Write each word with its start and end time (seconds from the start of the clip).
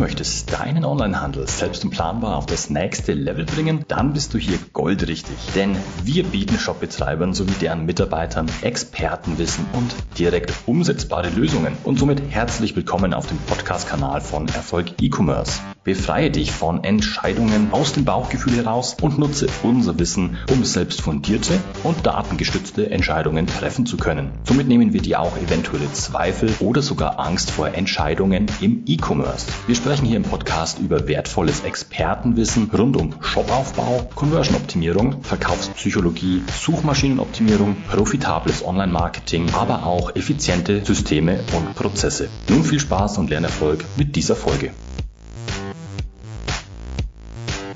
möchtest 0.00 0.50
deinen 0.50 0.86
Onlinehandel 0.86 1.46
selbst 1.46 1.84
und 1.84 1.90
planbar 1.90 2.38
auf 2.38 2.46
das 2.46 2.70
nächste 2.70 3.12
Level 3.12 3.44
bringen, 3.44 3.84
dann 3.86 4.14
bist 4.14 4.32
du 4.32 4.38
hier 4.38 4.58
goldrichtig. 4.72 5.36
Denn 5.54 5.76
wir 6.04 6.24
bieten 6.24 6.58
Shopbetreibern 6.58 7.34
sowie 7.34 7.52
deren 7.60 7.84
Mitarbeitern 7.84 8.46
Expertenwissen 8.62 9.66
und 9.74 9.94
direkt 10.18 10.54
umsetzbare 10.64 11.28
Lösungen. 11.28 11.76
Und 11.84 11.98
somit 11.98 12.22
herzlich 12.30 12.74
willkommen 12.74 13.12
auf 13.12 13.26
dem 13.26 13.36
Podcast-Kanal 13.46 14.22
von 14.22 14.48
Erfolg 14.48 14.94
E-Commerce. 15.02 15.60
Befreie 15.82 16.30
dich 16.30 16.52
von 16.52 16.84
Entscheidungen 16.84 17.68
aus 17.72 17.94
dem 17.94 18.04
Bauchgefühl 18.04 18.54
heraus 18.54 18.96
und 19.00 19.18
nutze 19.18 19.48
unser 19.62 19.98
Wissen, 19.98 20.36
um 20.50 20.62
selbst 20.62 21.00
fundierte 21.00 21.58
und 21.84 22.06
datengestützte 22.06 22.90
Entscheidungen 22.90 23.46
treffen 23.46 23.86
zu 23.86 23.96
können. 23.96 24.30
Somit 24.44 24.68
nehmen 24.68 24.92
wir 24.92 25.00
dir 25.00 25.20
auch 25.20 25.36
eventuelle 25.38 25.90
Zweifel 25.92 26.52
oder 26.60 26.82
sogar 26.82 27.18
Angst 27.18 27.50
vor 27.50 27.68
Entscheidungen 27.68 28.46
im 28.60 28.82
E-Commerce. 28.86 29.46
Wir 29.66 29.74
sprechen 29.90 30.06
hier 30.06 30.18
im 30.18 30.22
Podcast 30.22 30.78
über 30.78 31.08
wertvolles 31.08 31.64
Expertenwissen 31.64 32.70
rund 32.70 32.96
um 32.96 33.20
Shopaufbau, 33.24 34.08
Conversion-Optimierung, 34.14 35.24
Verkaufspsychologie, 35.24 36.44
Suchmaschinenoptimierung, 36.46 37.74
profitables 37.90 38.64
Online-Marketing, 38.64 39.50
aber 39.52 39.84
auch 39.84 40.14
effiziente 40.14 40.84
Systeme 40.84 41.40
und 41.56 41.74
Prozesse. 41.74 42.28
Nun 42.48 42.62
viel 42.62 42.78
Spaß 42.78 43.18
und 43.18 43.30
Lernerfolg 43.30 43.84
mit 43.96 44.14
dieser 44.14 44.36
Folge. 44.36 44.72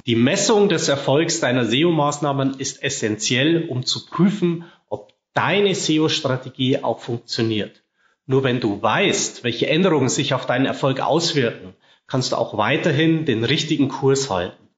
Die 0.07 0.15
Messung 0.15 0.69
des 0.69 0.87
Erfolgs 0.87 1.41
deiner 1.41 1.65
SEO-Maßnahmen 1.65 2.61
ist 2.61 2.81
essentiell, 2.81 3.67
um 3.69 3.85
zu 3.85 4.07
prüfen, 4.07 4.67
ob 4.89 5.15
deine 5.33 5.75
SEO-Strategie 5.75 6.79
auch 6.85 7.01
funktioniert. 7.01 7.83
Nur 8.27 8.45
wenn 8.45 8.61
du 8.61 8.81
weißt, 8.81 9.43
welche 9.43 9.67
Änderungen 9.67 10.09
sich 10.09 10.33
auf 10.33 10.47
deinen 10.47 10.65
Erfolg 10.65 11.01
auswirken, 11.01 11.75
kannst 12.07 12.33
du 12.33 12.37
auch 12.37 12.57
weiterhin 12.57 13.25
den 13.25 13.45
richtigen 13.45 13.89
Kurs 13.89 14.31
halten. 14.31 14.69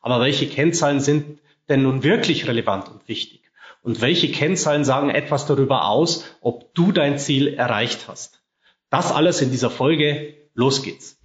Aber 0.00 0.20
welche 0.20 0.46
Kennzahlen 0.46 1.00
sind 1.00 1.40
denn 1.68 1.82
nun 1.82 2.02
wirklich 2.02 2.48
relevant 2.48 2.88
und 2.88 3.06
wichtig? 3.08 3.40
Und 3.82 4.00
welche 4.00 4.30
Kennzahlen 4.30 4.84
sagen 4.84 5.10
etwas 5.10 5.46
darüber 5.46 5.88
aus, 5.88 6.24
ob 6.40 6.74
du 6.74 6.92
dein 6.92 7.18
Ziel 7.18 7.54
erreicht 7.54 8.08
hast? 8.08 8.42
Das 8.90 9.12
alles 9.12 9.40
in 9.40 9.50
dieser 9.50 9.70
Folge. 9.70 10.34
Los 10.54 10.82
geht's. 10.82 11.18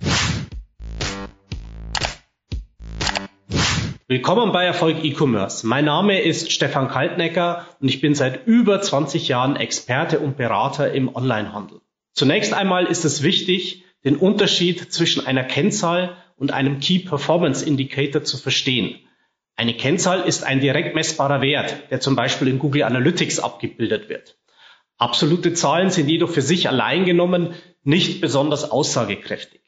Willkommen 4.09 4.53
bei 4.53 4.63
Erfolg 4.63 5.03
E-Commerce. 5.03 5.67
Mein 5.67 5.83
Name 5.83 6.21
ist 6.21 6.51
Stefan 6.51 6.87
Kaltnecker 6.87 7.67
und 7.81 7.89
ich 7.89 7.99
bin 7.99 8.15
seit 8.15 8.47
über 8.47 8.81
20 8.81 9.27
Jahren 9.27 9.57
Experte 9.57 10.19
und 10.19 10.37
Berater 10.37 10.93
im 10.93 11.13
Onlinehandel. 11.13 11.81
Zunächst 12.13 12.53
einmal 12.53 12.85
ist 12.85 13.03
es 13.03 13.21
wichtig, 13.21 13.83
den 14.03 14.15
Unterschied 14.15 14.91
zwischen 14.91 15.25
einer 15.25 15.43
Kennzahl 15.43 16.17
und 16.35 16.51
einem 16.51 16.79
Key 16.79 16.99
Performance 16.99 17.65
Indicator 17.65 18.23
zu 18.23 18.37
verstehen. 18.37 18.95
Eine 19.55 19.75
Kennzahl 19.75 20.21
ist 20.21 20.43
ein 20.43 20.59
direkt 20.59 20.93
messbarer 20.93 21.41
Wert, 21.41 21.89
der 21.89 21.99
zum 21.99 22.15
Beispiel 22.15 22.47
in 22.47 22.59
Google 22.59 22.83
Analytics 22.83 23.39
abgebildet 23.39 24.07
wird. 24.07 24.37
Absolute 24.97 25.53
Zahlen 25.53 25.89
sind 25.89 26.09
jedoch 26.09 26.29
für 26.29 26.41
sich 26.41 26.67
allein 26.67 27.05
genommen 27.05 27.55
nicht 27.83 28.21
besonders 28.21 28.69
aussagekräftig. 28.69 29.61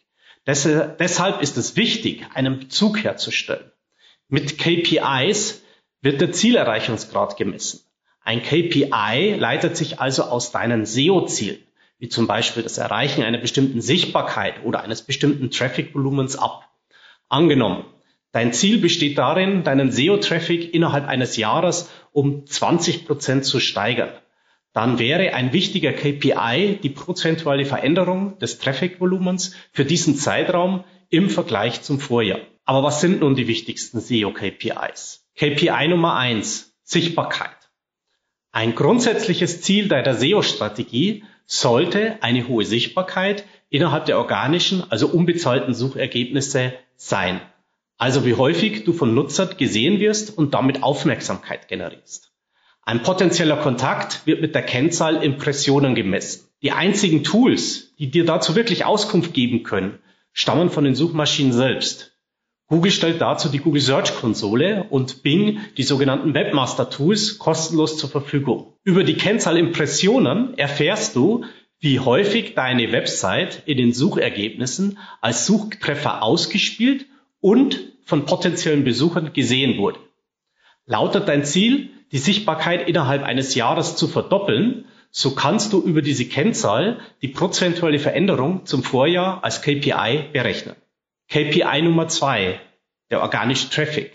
Deshalb 0.46 1.42
ist 1.42 1.58
es 1.58 1.76
wichtig, 1.76 2.26
einen 2.34 2.60
Bezug 2.60 3.04
herzustellen. 3.04 3.72
Mit 4.28 4.58
KPIs 4.58 5.64
wird 6.02 6.22
der 6.22 6.32
Zielerreichungsgrad 6.32 7.38
gemessen. 7.38 7.82
Ein 8.22 8.44
KPI 8.44 9.36
leitet 9.38 9.76
sich 9.76 10.00
also 10.00 10.24
aus 10.24 10.52
deinen 10.52 10.86
SEO-Zielen, 10.86 11.60
wie 12.00 12.10
zum 12.10 12.28
Beispiel 12.28 12.64
das 12.64 12.78
Erreichen 12.78 13.24
einer 13.24 13.38
bestimmten 13.38 13.82
Sichtbarkeit 13.82 14.64
oder 14.64 14.84
eines 14.84 15.02
bestimmten 15.02 15.52
Traffic-Volumens 15.52 16.38
ab. 16.38 16.70
Angenommen, 17.28 17.86
dein 18.32 18.54
Ziel 18.54 18.80
besteht 18.80 19.18
darin, 19.18 19.64
deinen 19.64 19.92
SEO-Traffic 19.92 20.74
innerhalb 20.74 21.08
eines 21.08 21.38
Jahres 21.38 21.92
um 22.12 22.46
20 22.46 23.06
Prozent 23.06 23.46
zu 23.46 23.60
steigern. 23.60 24.14
Dann 24.72 24.98
wäre 24.98 25.34
ein 25.34 25.52
wichtiger 25.52 25.94
KPI 25.94 26.80
die 26.82 26.90
prozentuale 26.90 27.66
Veränderung 27.66 28.40
des 28.40 28.60
Traffic-Volumens 28.60 29.56
für 29.72 29.84
diesen 29.84 30.16
Zeitraum 30.16 30.86
im 31.10 31.30
Vergleich 31.30 31.82
zum 31.82 32.00
Vorjahr. 32.00 32.40
Aber 32.66 32.84
was 32.84 33.02
sind 33.02 33.22
nun 33.22 33.36
die 33.36 33.48
wichtigsten 33.48 34.00
SEO-KPIs? 34.00 35.26
KPI 35.36 35.88
Nummer 35.88 36.16
eins: 36.16 36.76
Sichtbarkeit. 36.84 37.59
Ein 38.52 38.74
grundsätzliches 38.74 39.62
Ziel 39.62 39.88
deiner 39.88 40.16
SEO-Strategie 40.16 41.24
sollte 41.46 42.22
eine 42.22 42.48
hohe 42.48 42.66
Sichtbarkeit 42.66 43.46
innerhalb 43.70 44.06
der 44.06 44.18
organischen, 44.18 44.84
also 44.90 45.08
unbezahlten 45.08 45.74
Suchergebnisse 45.74 46.74
sein. 46.96 47.42
Also 47.98 48.26
wie 48.26 48.34
häufig 48.34 48.86
du 48.86 48.94
von 48.94 49.14
Nutzern 49.14 49.56
gesehen 49.58 50.00
wirst 50.00 50.36
und 50.36 50.54
damit 50.54 50.84
Aufmerksamkeit 50.84 51.68
generierst. 51.68 52.32
Ein 52.82 53.04
potenzieller 53.04 53.58
Kontakt 53.58 54.26
wird 54.26 54.42
mit 54.42 54.56
der 54.56 54.64
Kennzahl 54.64 55.24
Impressionen 55.24 55.94
gemessen. 55.94 56.48
Die 56.64 56.72
einzigen 56.72 57.24
Tools, 57.24 57.94
die 58.00 58.10
dir 58.10 58.26
dazu 58.26 58.56
wirklich 58.56 58.84
Auskunft 58.84 59.34
geben 59.34 59.64
können, 59.64 60.00
stammen 60.34 60.72
von 60.72 60.86
den 60.86 60.96
Suchmaschinen 60.96 61.54
selbst. 61.54 62.19
Google 62.72 62.92
stellt 62.92 63.20
dazu 63.20 63.50
die 63.50 63.58
Google 63.58 63.82
Search 63.82 64.14
Konsole 64.14 64.86
und 64.92 65.24
Bing 65.24 65.60
die 65.78 65.84
sogenannten 65.84 66.36
Webmaster 66.36 66.92
Tools 66.92 67.40
kostenlos 67.40 67.98
zur 67.98 68.12
Verfügung. 68.12 68.76
Über 68.84 69.04
die 69.04 69.16
Kennzahl 69.16 69.58
Impressionen 69.58 70.56
erfährst 70.56 71.16
du, 71.16 71.46
wie 71.80 72.00
häufig 72.00 72.54
deine 72.54 72.92
Website 72.92 73.64
in 73.66 73.78
den 73.78 73.92
Suchergebnissen 73.92 75.00
als 75.20 75.48
Suchtreffer 75.48 76.22
ausgespielt 76.22 77.08
und 77.42 77.80
von 78.04 78.26
potenziellen 78.26 78.84
Besuchern 78.84 79.34
gesehen 79.34 79.80
wurde. 79.80 80.00
Lautet 80.86 81.28
dein 81.28 81.46
Ziel, 81.46 81.90
die 82.12 82.20
Sichtbarkeit 82.20 82.88
innerhalb 82.88 83.24
eines 83.24 83.56
Jahres 83.56 83.96
zu 83.96 84.08
verdoppeln, 84.08 84.86
so 85.10 85.34
kannst 85.34 85.74
du 85.74 85.82
über 85.82 86.04
diese 86.04 86.26
Kennzahl 86.26 87.00
die 87.24 87.30
prozentuale 87.30 87.98
Veränderung 87.98 88.68
zum 88.68 88.84
Vorjahr 88.84 89.44
als 89.44 89.64
KPI 89.64 90.26
berechnen. 90.34 90.76
KPI 91.30 91.84
Nummer 91.84 92.08
zwei, 92.08 92.60
der 93.12 93.22
organische 93.22 93.70
Traffic. 93.70 94.12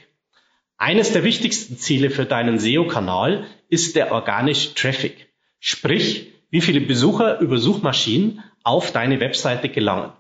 Eines 0.77 1.13
der 1.13 1.23
wichtigsten 1.23 1.79
Ziele 1.79 2.11
für 2.11 2.27
deinen 2.27 2.59
SEO-Kanal 2.59 3.47
ist 3.69 3.95
der 3.95 4.11
organische 4.11 4.75
Traffic. 4.75 5.29
Sprich, 5.61 6.33
wie 6.51 6.61
viele 6.61 6.81
Besucher 6.81 7.39
über 7.39 7.59
Suchmaschinen 7.59 8.43
auf 8.65 8.91
deine 8.91 9.21
Webseite 9.21 9.69
gelangen. 9.69 10.13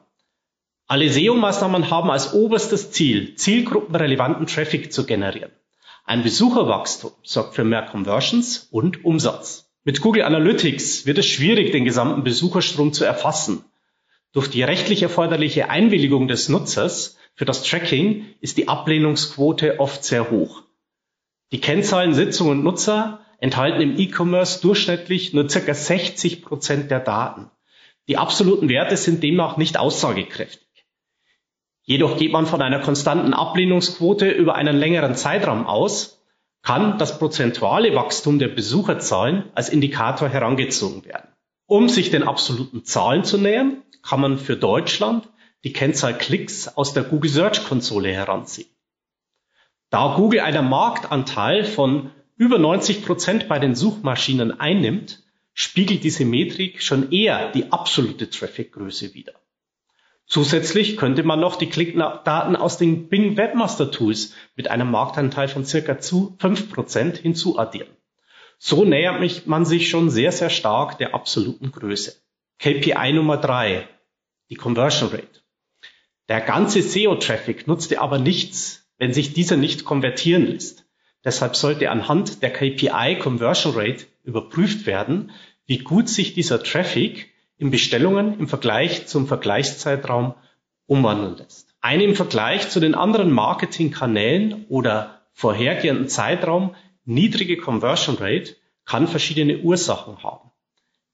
Alle 0.86 1.08
SEO-Maßnahmen 1.10 1.90
haben 1.90 2.12
als 2.12 2.32
oberstes 2.32 2.92
Ziel, 2.92 3.34
zielgruppenrelevanten 3.34 4.46
Traffic 4.46 4.92
zu 4.92 5.04
generieren. 5.04 5.50
Ein 6.04 6.22
Besucherwachstum 6.22 7.10
sorgt 7.24 7.56
für 7.56 7.64
mehr 7.64 7.86
Conversions 7.86 8.68
und 8.70 9.04
Umsatz. 9.04 9.68
Mit 9.82 10.00
Google 10.00 10.22
Analytics 10.22 11.06
wird 11.06 11.18
es 11.18 11.26
schwierig, 11.26 11.72
den 11.72 11.84
gesamten 11.84 12.22
Besucherstrom 12.22 12.92
zu 12.92 13.04
erfassen. 13.04 13.64
Durch 14.34 14.50
die 14.50 14.64
rechtlich 14.64 15.00
erforderliche 15.00 15.70
Einwilligung 15.70 16.26
des 16.26 16.48
Nutzers 16.48 17.16
für 17.36 17.44
das 17.44 17.62
Tracking 17.62 18.26
ist 18.40 18.58
die 18.58 18.66
Ablehnungsquote 18.66 19.78
oft 19.78 20.02
sehr 20.02 20.28
hoch. 20.32 20.64
Die 21.52 21.60
Kennzahlen 21.60 22.14
Sitzung 22.14 22.48
und 22.48 22.64
Nutzer 22.64 23.20
enthalten 23.38 23.80
im 23.80 23.96
E-Commerce 23.96 24.60
durchschnittlich 24.60 25.34
nur 25.34 25.48
circa 25.48 25.72
60 25.72 26.42
Prozent 26.42 26.90
der 26.90 26.98
Daten. 26.98 27.48
Die 28.08 28.18
absoluten 28.18 28.68
Werte 28.68 28.96
sind 28.96 29.22
demnach 29.22 29.56
nicht 29.56 29.78
aussagekräftig. 29.78 30.84
Jedoch 31.82 32.18
geht 32.18 32.32
man 32.32 32.46
von 32.46 32.60
einer 32.60 32.80
konstanten 32.80 33.34
Ablehnungsquote 33.34 34.28
über 34.28 34.56
einen 34.56 34.76
längeren 34.76 35.14
Zeitraum 35.14 35.64
aus, 35.64 36.20
kann 36.62 36.98
das 36.98 37.20
prozentuale 37.20 37.94
Wachstum 37.94 38.40
der 38.40 38.48
Besucherzahlen 38.48 39.44
als 39.54 39.68
Indikator 39.68 40.28
herangezogen 40.28 41.04
werden. 41.04 41.28
Um 41.66 41.88
sich 41.88 42.10
den 42.10 42.24
absoluten 42.24 42.84
Zahlen 42.84 43.22
zu 43.22 43.38
nähern, 43.38 43.83
kann 44.06 44.20
man 44.20 44.38
für 44.38 44.56
Deutschland 44.56 45.28
die 45.64 45.72
Kennzahl 45.72 46.16
Klicks 46.16 46.68
aus 46.68 46.92
der 46.92 47.04
Google 47.04 47.30
Search 47.30 47.64
Konsole 47.64 48.12
heranziehen. 48.12 48.68
Da 49.90 50.14
Google 50.16 50.40
einen 50.40 50.68
Marktanteil 50.68 51.64
von 51.64 52.10
über 52.36 52.58
90 52.58 53.04
Prozent 53.04 53.48
bei 53.48 53.58
den 53.58 53.74
Suchmaschinen 53.74 54.60
einnimmt, 54.60 55.22
spiegelt 55.54 56.04
diese 56.04 56.24
Metrik 56.24 56.82
schon 56.82 57.12
eher 57.12 57.52
die 57.52 57.72
absolute 57.72 58.28
Traffic-Größe 58.28 59.14
wider. 59.14 59.34
Zusätzlich 60.26 60.96
könnte 60.96 61.22
man 61.22 61.40
noch 61.40 61.56
die 61.56 61.68
Klickdaten 61.68 62.56
aus 62.56 62.76
den 62.76 63.08
Bing 63.08 63.36
Webmaster 63.36 63.90
Tools 63.90 64.34
mit 64.56 64.68
einem 64.68 64.90
Marktanteil 64.90 65.48
von 65.48 65.64
circa 65.64 65.98
zu 65.98 66.36
5 66.40 66.72
Prozent 66.72 67.18
hinzuaddieren. 67.18 67.90
So 68.58 68.84
nähert 68.84 69.46
man 69.46 69.64
sich 69.64 69.88
schon 69.90 70.10
sehr, 70.10 70.32
sehr 70.32 70.50
stark 70.50 70.98
der 70.98 71.14
absoluten 71.14 71.70
Größe. 71.70 72.14
KPI 72.58 73.12
Nummer 73.12 73.36
drei: 73.36 73.88
die 74.50 74.56
Conversion 74.56 75.10
Rate. 75.10 75.42
Der 76.28 76.40
ganze 76.40 76.82
SEO-Traffic 76.82 77.66
nutzt 77.66 77.90
dir 77.90 78.00
aber 78.00 78.18
nichts, 78.18 78.88
wenn 78.98 79.12
sich 79.12 79.32
dieser 79.32 79.56
nicht 79.56 79.84
konvertieren 79.84 80.46
lässt. 80.46 80.86
Deshalb 81.24 81.56
sollte 81.56 81.90
anhand 81.90 82.42
der 82.42 82.52
KPI 82.52 83.18
Conversion 83.18 83.74
Rate 83.74 84.06
überprüft 84.22 84.86
werden, 84.86 85.32
wie 85.66 85.78
gut 85.78 86.08
sich 86.08 86.34
dieser 86.34 86.62
Traffic 86.62 87.32
in 87.56 87.70
Bestellungen 87.70 88.38
im 88.38 88.48
Vergleich 88.48 89.06
zum 89.06 89.26
Vergleichszeitraum 89.26 90.34
umwandeln 90.86 91.36
lässt. 91.36 91.74
Eine 91.80 92.04
im 92.04 92.14
Vergleich 92.14 92.68
zu 92.70 92.80
den 92.80 92.94
anderen 92.94 93.30
Marketingkanälen 93.30 94.66
oder 94.68 95.22
vorhergehenden 95.32 96.08
Zeitraum 96.08 96.74
niedrige 97.04 97.56
Conversion 97.56 98.16
Rate 98.16 98.56
kann 98.84 99.08
verschiedene 99.08 99.58
Ursachen 99.58 100.22
haben. 100.22 100.50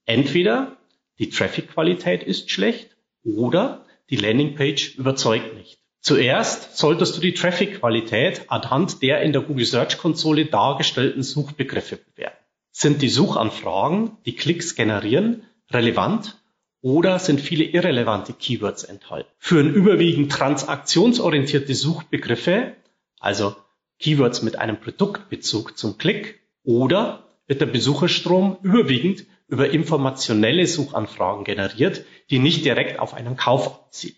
Entweder 0.06 0.76
die 1.18 1.30
Traffic-Qualität 1.30 2.22
ist 2.22 2.50
schlecht 2.50 2.96
oder 3.24 3.84
die 4.10 4.16
Landingpage 4.16 4.96
überzeugt 4.96 5.54
nicht. 5.54 5.78
Zuerst 6.00 6.78
solltest 6.78 7.16
du 7.16 7.20
die 7.20 7.34
Traffic-Qualität 7.34 8.46
anhand 8.48 9.02
der 9.02 9.20
in 9.20 9.32
der 9.32 9.42
Google 9.42 9.66
Search 9.66 9.98
Konsole 9.98 10.46
dargestellten 10.46 11.22
Suchbegriffe 11.22 11.98
bewerten. 11.98 12.38
Sind 12.70 13.02
die 13.02 13.10
Suchanfragen, 13.10 14.16
die 14.24 14.34
Klicks 14.34 14.74
generieren, 14.74 15.42
relevant 15.70 16.38
oder 16.80 17.18
sind 17.18 17.40
viele 17.40 17.64
irrelevante 17.64 18.32
Keywords 18.32 18.84
enthalten? 18.84 19.28
Führen 19.36 19.74
überwiegend 19.74 20.32
transaktionsorientierte 20.32 21.74
Suchbegriffe, 21.74 22.74
also 23.18 23.54
Keywords 23.98 24.40
mit 24.40 24.58
einem 24.58 24.80
Produktbezug 24.80 25.76
zum 25.76 25.98
Klick 25.98 26.40
oder 26.64 27.24
wird 27.46 27.60
der 27.60 27.66
Besucherstrom 27.66 28.56
überwiegend 28.62 29.26
über 29.50 29.70
informationelle 29.70 30.66
Suchanfragen 30.66 31.44
generiert, 31.44 32.04
die 32.30 32.38
nicht 32.38 32.64
direkt 32.64 33.00
auf 33.00 33.14
einen 33.14 33.36
Kauf 33.36 33.66
abziehen. 33.66 34.16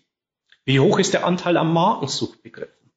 Wie 0.63 0.79
hoch 0.79 0.99
ist 0.99 1.13
der 1.13 1.25
Anteil 1.25 1.57
an 1.57 1.73
Markensuchbegriffen? 1.73 2.91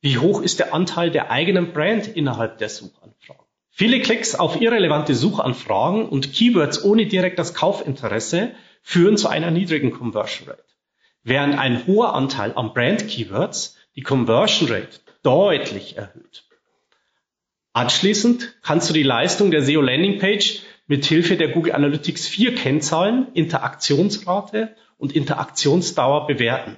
Wie 0.00 0.18
hoch 0.18 0.40
ist 0.40 0.58
der 0.58 0.74
Anteil 0.74 1.10
der 1.10 1.30
eigenen 1.30 1.72
Brand 1.72 2.08
innerhalb 2.08 2.58
der 2.58 2.70
Suchanfragen? 2.70 3.44
Viele 3.70 4.00
Klicks 4.00 4.34
auf 4.34 4.60
irrelevante 4.60 5.14
Suchanfragen 5.14 6.08
und 6.08 6.32
Keywords 6.32 6.82
ohne 6.82 7.06
direktes 7.06 7.52
Kaufinteresse 7.52 8.52
führen 8.82 9.18
zu 9.18 9.28
einer 9.28 9.50
niedrigen 9.50 9.90
Conversion 9.90 10.48
Rate. 10.48 10.64
Während 11.22 11.58
ein 11.58 11.86
hoher 11.86 12.14
Anteil 12.14 12.54
an 12.56 12.72
Brand 12.72 13.06
Keywords 13.06 13.76
die 13.94 14.02
Conversion 14.02 14.70
Rate 14.70 15.00
deutlich 15.22 15.98
erhöht. 15.98 16.44
Anschließend 17.74 18.54
kannst 18.62 18.88
du 18.88 18.94
die 18.94 19.02
Leistung 19.02 19.50
der 19.50 19.62
SEO 19.62 19.82
Landing 19.82 20.18
Page 20.18 20.62
mit 20.86 21.04
Hilfe 21.04 21.36
der 21.36 21.48
Google 21.48 21.72
Analytics 21.72 22.28
4 22.28 22.54
Kennzahlen, 22.54 23.28
Interaktionsrate 23.34 24.76
und 24.98 25.14
Interaktionsdauer 25.14 26.26
bewerten. 26.26 26.76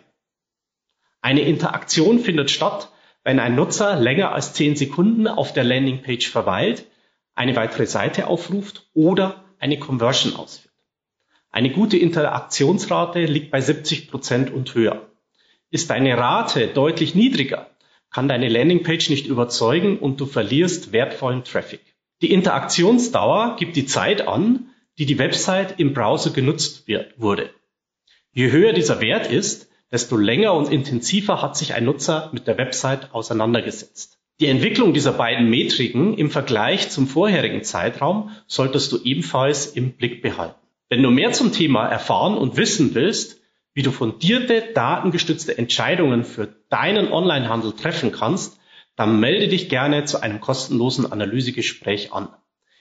Eine 1.21 1.43
Interaktion 1.43 2.19
findet 2.19 2.51
statt, 2.51 2.91
wenn 3.25 3.41
ein 3.41 3.55
Nutzer 3.55 3.97
länger 3.97 4.33
als 4.33 4.55
10 4.55 4.77
Sekunden 4.77 5.27
auf 5.27 5.53
der 5.53 5.65
Landingpage 5.65 6.29
verweilt, 6.29 6.87
eine 7.35 7.55
weitere 7.57 7.87
Seite 7.87 8.27
aufruft 8.27 8.89
oder 8.95 9.45
eine 9.59 9.79
Conversion 9.79 10.35
ausführt. 10.37 10.75
Eine 11.51 11.71
gute 11.71 11.99
Interaktionsrate 11.99 13.25
liegt 13.25 13.51
bei 13.51 13.61
70 13.61 14.11
Prozent 14.11 14.51
und 14.51 14.75
höher. 14.75 15.09
Ist 15.71 15.91
deine 15.91 16.17
Rate 16.17 16.69
deutlich 16.69 17.15
niedriger, 17.15 17.69
kann 18.11 18.29
deine 18.29 18.49
Landingpage 18.49 19.11
nicht 19.11 19.27
überzeugen 19.27 19.99
und 19.99 20.21
du 20.21 20.27
verlierst 20.27 20.93
wertvollen 20.93 21.45
Traffic. 21.45 21.88
Die 22.21 22.33
Interaktionsdauer 22.33 23.57
gibt 23.59 23.77
die 23.77 23.87
Zeit 23.87 24.27
an, 24.27 24.71
die 24.99 25.07
die 25.07 25.19
Website 25.19 25.79
im 25.79 25.93
Browser 25.93 26.31
genutzt 26.31 26.89
wird, 26.89 27.15
wurde. 27.21 27.51
Je 28.33 28.51
höher 28.51 28.73
dieser 28.73 29.01
Wert 29.01 29.31
ist, 29.31 29.69
desto 29.93 30.17
länger 30.17 30.55
und 30.55 30.71
intensiver 30.71 31.41
hat 31.41 31.57
sich 31.57 31.75
ein 31.75 31.85
Nutzer 31.85 32.31
mit 32.33 32.47
der 32.47 32.59
Website 32.59 33.15
auseinandergesetzt. 33.15 34.19
Die 34.41 34.47
Entwicklung 34.47 34.93
dieser 34.93 35.13
beiden 35.13 35.49
Metriken 35.49 36.17
im 36.17 36.31
Vergleich 36.31 36.91
zum 36.91 37.09
vorherigen 37.09 37.65
Zeitraum 37.65 38.31
solltest 38.47 38.93
du 38.93 39.03
ebenfalls 39.03 39.67
im 39.67 39.93
Blick 39.93 40.23
behalten. 40.23 40.61
Wenn 40.89 41.03
du 41.03 41.11
mehr 41.11 41.33
zum 41.33 41.53
Thema 41.53 41.87
erfahren 41.87 42.37
und 42.37 42.57
wissen 42.57 42.95
willst, 42.95 43.41
wie 43.75 43.83
du 43.83 43.91
fundierte, 43.91 44.73
datengestützte 44.75 45.57
Entscheidungen 45.57 46.25
für 46.25 46.49
deinen 46.69 47.13
Onlinehandel 47.13 47.73
treffen 47.73 48.13
kannst, 48.13 48.59
dann 48.99 49.19
melde 49.21 49.47
dich 49.47 49.69
gerne 49.69 50.07
zu 50.07 50.23
einem 50.23 50.41
kostenlosen 50.41 51.13
Analysegespräch 51.13 52.13
an. 52.13 52.31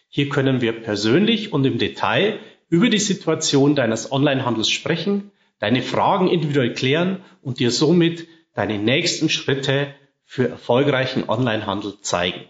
Hier 0.09 0.29
können 0.29 0.61
wir 0.61 0.71
persönlich 0.71 1.53
und 1.53 1.63
im 1.63 1.77
Detail 1.77 2.39
über 2.69 2.89
die 2.89 2.97
Situation 2.97 3.75
deines 3.75 4.11
Onlinehandels 4.11 4.71
sprechen, 4.71 5.29
deine 5.59 5.83
Fragen 5.83 6.27
individuell 6.27 6.73
klären 6.73 7.23
und 7.43 7.59
dir 7.59 7.69
somit 7.69 8.27
deine 8.55 8.79
nächsten 8.79 9.29
Schritte 9.29 9.93
für 10.23 10.49
erfolgreichen 10.49 11.29
Onlinehandel 11.29 12.01
zeigen. 12.01 12.45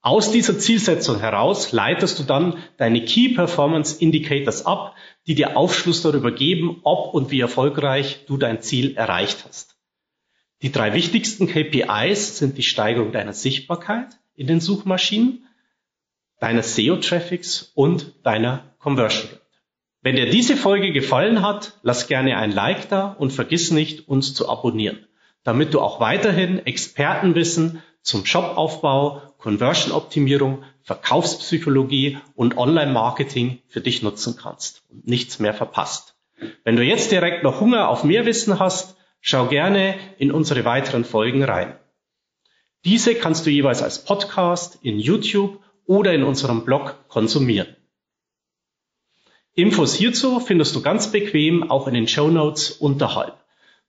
Aus 0.00 0.30
dieser 0.30 0.60
Zielsetzung 0.60 1.18
heraus 1.18 1.72
leitest 1.72 2.20
du 2.20 2.22
dann 2.22 2.62
deine 2.76 3.04
Key 3.04 3.30
Performance 3.30 4.00
Indicators 4.00 4.64
ab, 4.64 4.94
die 5.26 5.34
dir 5.34 5.56
Aufschluss 5.56 6.02
darüber 6.02 6.30
geben, 6.30 6.78
ob 6.84 7.14
und 7.14 7.32
wie 7.32 7.40
erfolgreich 7.40 8.26
du 8.28 8.36
dein 8.36 8.62
Ziel 8.62 8.96
erreicht 8.96 9.44
hast. 9.44 9.76
Die 10.62 10.70
drei 10.70 10.94
wichtigsten 10.94 11.48
KPIs 11.48 12.38
sind 12.38 12.56
die 12.56 12.62
Steigerung 12.62 13.10
deiner 13.10 13.32
Sichtbarkeit 13.32 14.20
in 14.36 14.46
den 14.46 14.60
Suchmaschinen, 14.60 15.48
deines 16.38 16.76
SEO-Traffics 16.76 17.72
und 17.74 18.14
deiner 18.22 18.72
Conversion 18.78 19.30
Rate. 19.30 19.45
Wenn 20.06 20.14
dir 20.14 20.30
diese 20.30 20.56
Folge 20.56 20.92
gefallen 20.92 21.42
hat, 21.42 21.72
lass 21.82 22.06
gerne 22.06 22.36
ein 22.36 22.52
Like 22.52 22.88
da 22.90 23.16
und 23.18 23.32
vergiss 23.32 23.72
nicht, 23.72 24.06
uns 24.06 24.34
zu 24.34 24.48
abonnieren, 24.48 25.04
damit 25.42 25.74
du 25.74 25.80
auch 25.80 25.98
weiterhin 25.98 26.64
Expertenwissen 26.64 27.82
zum 28.02 28.24
Shopaufbau, 28.24 29.20
Conversion-Optimierung, 29.38 30.62
Verkaufspsychologie 30.82 32.18
und 32.36 32.56
Online-Marketing 32.56 33.58
für 33.66 33.80
dich 33.80 34.04
nutzen 34.04 34.36
kannst 34.40 34.84
und 34.90 35.08
nichts 35.08 35.40
mehr 35.40 35.54
verpasst. 35.54 36.14
Wenn 36.62 36.76
du 36.76 36.84
jetzt 36.84 37.10
direkt 37.10 37.42
noch 37.42 37.58
Hunger 37.58 37.88
auf 37.88 38.04
mehr 38.04 38.26
Wissen 38.26 38.60
hast, 38.60 38.96
schau 39.20 39.46
gerne 39.46 39.96
in 40.18 40.30
unsere 40.30 40.64
weiteren 40.64 41.04
Folgen 41.04 41.42
rein. 41.42 41.74
Diese 42.84 43.16
kannst 43.16 43.44
du 43.44 43.50
jeweils 43.50 43.82
als 43.82 44.04
Podcast 44.04 44.78
in 44.82 45.00
YouTube 45.00 45.58
oder 45.84 46.14
in 46.14 46.22
unserem 46.22 46.64
Blog 46.64 46.94
konsumieren. 47.08 47.74
Infos 49.58 49.94
hierzu 49.94 50.38
findest 50.38 50.76
du 50.76 50.82
ganz 50.82 51.10
bequem 51.10 51.70
auch 51.70 51.88
in 51.88 51.94
den 51.94 52.06
Show 52.06 52.28
Notes 52.28 52.70
unterhalb. 52.70 53.32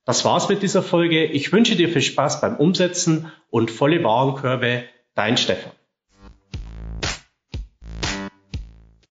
Das 0.06 0.24
war's 0.24 0.48
mit 0.48 0.64
dieser 0.64 0.82
Folge. 0.82 1.26
Ich 1.26 1.52
wünsche 1.52 1.76
dir 1.76 1.90
viel 1.90 2.02
Spaß 2.02 2.40
beim 2.40 2.56
Umsetzen 2.56 3.30
und 3.50 3.70
volle 3.70 4.02
Warenkörbe. 4.02 4.86
Dein 5.14 5.36
Stefan. 5.36 5.74